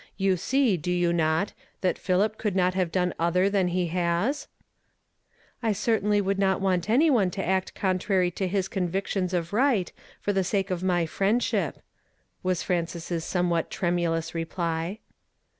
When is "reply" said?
14.33-14.97